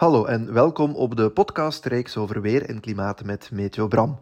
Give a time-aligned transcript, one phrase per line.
[0.00, 4.18] Hallo en welkom op de podcastreeks over weer en klimaat met Meteo Bram.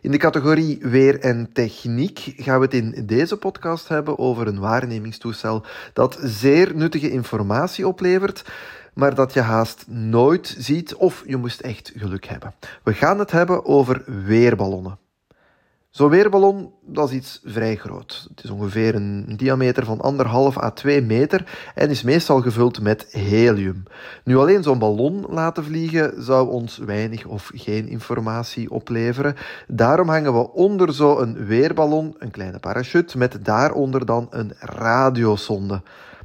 [0.00, 4.58] In de categorie weer en techniek gaan we het in deze podcast hebben over een
[4.58, 8.44] waarnemingstoestel dat zeer nuttige informatie oplevert,
[8.94, 12.54] maar dat je haast nooit ziet of je moest echt geluk hebben.
[12.82, 14.98] We gaan het hebben over weerballonnen.
[15.90, 18.26] Zo'n weerballon, dat is iets vrij groot.
[18.28, 23.06] Het is ongeveer een diameter van anderhalf à 2 meter en is meestal gevuld met
[23.10, 23.82] helium.
[24.24, 29.36] Nu alleen zo'n ballon laten vliegen zou ons weinig of geen informatie opleveren.
[29.66, 35.82] Daarom hangen we onder zo'n weerballon een kleine parachute met daaronder dan een radiosonde.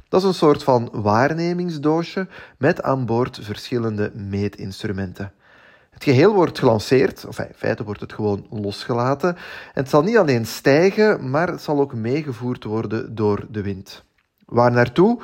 [0.08, 5.32] Dat is een soort van waarnemingsdoosje met aan boord verschillende meetinstrumenten.
[5.96, 9.36] Het geheel wordt gelanceerd, of in feite wordt het gewoon losgelaten.
[9.36, 14.04] En het zal niet alleen stijgen, maar het zal ook meegevoerd worden door de wind.
[14.46, 15.18] Waar naartoe?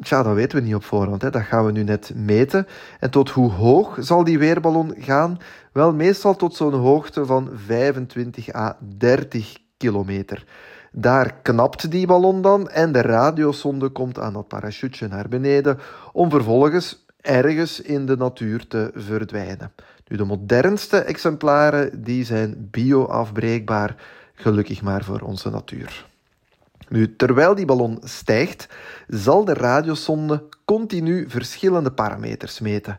[0.00, 1.22] Tja, dat weten we niet op voorhand.
[1.22, 1.30] Hè.
[1.30, 2.66] Dat gaan we nu net meten.
[3.00, 5.38] En tot hoe hoog zal die weerballon gaan?
[5.72, 10.44] Wel, meestal tot zo'n hoogte van 25 à 30 kilometer.
[10.92, 15.78] Daar knapt die ballon dan en de radiosonde komt aan dat parachutje naar beneden
[16.12, 19.72] om vervolgens ergens in de natuur te verdwijnen.
[20.08, 23.96] Nu, de modernste exemplaren die zijn bio-afbreekbaar,
[24.34, 26.06] gelukkig maar voor onze natuur.
[26.88, 28.68] Nu, terwijl die ballon stijgt,
[29.08, 32.98] zal de radiosonde continu verschillende parameters meten.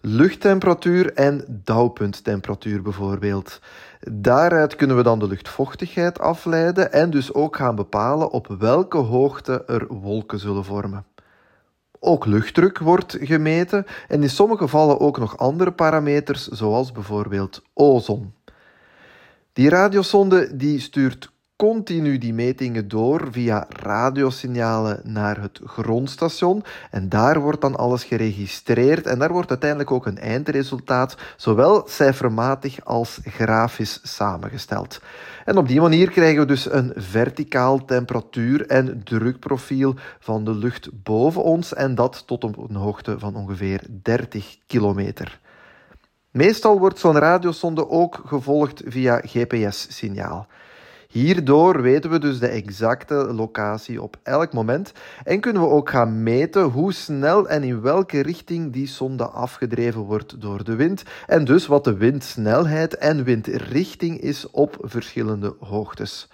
[0.00, 3.60] Luchttemperatuur en dauwpunttemperatuur bijvoorbeeld.
[4.10, 9.64] Daaruit kunnen we dan de luchtvochtigheid afleiden en dus ook gaan bepalen op welke hoogte
[9.66, 11.04] er wolken zullen vormen.
[12.04, 18.34] Ook luchtdruk wordt gemeten en in sommige gevallen ook nog andere parameters, zoals bijvoorbeeld ozon.
[19.52, 21.32] Die radiosonde die stuurt
[21.62, 26.64] continu die metingen door via radiosignalen naar het grondstation.
[26.90, 32.84] En daar wordt dan alles geregistreerd en daar wordt uiteindelijk ook een eindresultaat, zowel cijfermatig
[32.84, 35.00] als grafisch samengesteld.
[35.44, 40.88] En op die manier krijgen we dus een verticaal temperatuur- en drukprofiel van de lucht
[40.92, 45.40] boven ons en dat tot op een hoogte van ongeveer 30 kilometer.
[46.30, 50.46] Meestal wordt zo'n radiosonde ook gevolgd via GPS-signaal.
[51.12, 54.92] Hierdoor weten we dus de exacte locatie op elk moment
[55.24, 60.00] en kunnen we ook gaan meten hoe snel en in welke richting die sonde afgedreven
[60.00, 66.28] wordt door de wind en dus wat de windsnelheid en windrichting is op verschillende hoogtes.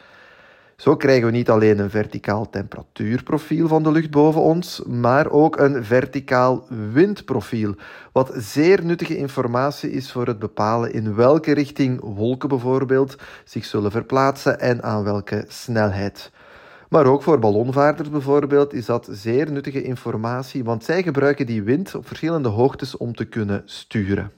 [0.78, 5.58] Zo krijgen we niet alleen een verticaal temperatuurprofiel van de lucht boven ons, maar ook
[5.58, 7.74] een verticaal windprofiel,
[8.12, 13.90] wat zeer nuttige informatie is voor het bepalen in welke richting wolken bijvoorbeeld zich zullen
[13.90, 16.30] verplaatsen en aan welke snelheid.
[16.88, 21.94] Maar ook voor ballonvaarders bijvoorbeeld is dat zeer nuttige informatie, want zij gebruiken die wind
[21.94, 24.37] op verschillende hoogtes om te kunnen sturen.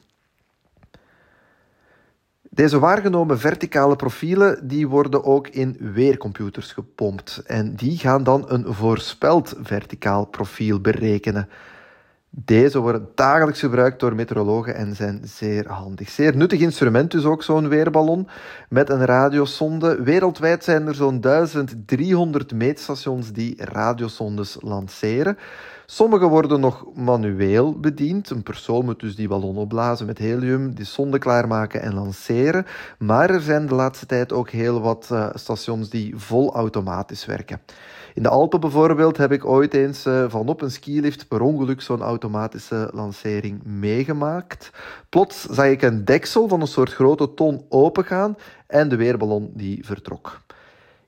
[2.53, 8.75] Deze waargenomen verticale profielen die worden ook in weercomputers gepompt en die gaan dan een
[8.75, 11.49] voorspeld verticaal profiel berekenen.
[12.33, 16.09] Deze worden dagelijks gebruikt door meteorologen en zijn zeer handig.
[16.09, 18.29] Zeer nuttig instrument dus ook zo'n weerballon
[18.69, 20.03] met een radiosonde.
[20.03, 25.39] Wereldwijd zijn er zo'n 1300 meetstations die radiosondes lanceren.
[25.87, 28.31] Sommige worden nog manueel bediend.
[28.31, 32.67] Een persoon moet dus die ballon opblazen met helium, die sonde klaarmaken en lanceren.
[32.99, 37.61] Maar er zijn de laatste tijd ook heel wat uh, stations die vol automatisch werken.
[38.15, 41.81] In de Alpen bijvoorbeeld heb ik ooit eens uh, van op een skilift per ongeluk
[41.81, 44.71] zo'n automatische lancering meegemaakt.
[45.09, 48.37] Plots zag ik een deksel van een soort grote ton opengaan
[48.67, 50.41] en de weerballon die vertrok.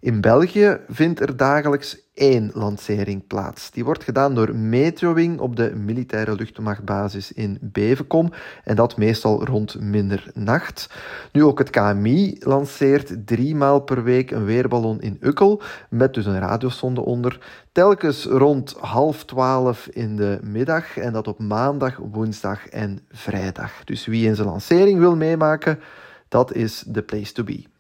[0.02, 3.70] In België vindt er dagelijks één lancering plaats.
[3.70, 8.32] Die wordt gedaan door Meteowing op de militaire luchtmachtbasis in Bevenkom
[8.64, 10.88] en dat meestal rond middernacht.
[11.32, 16.26] Nu ook het KMI lanceert drie maal per week een weerballon in Ukkel met dus
[16.26, 17.38] een radiosonde onder,
[17.72, 23.84] telkens rond half twaalf in de middag en dat op maandag, woensdag en vrijdag.
[23.84, 25.78] Dus wie in zijn lancering wil meemaken,
[26.28, 27.70] dat is the place to be.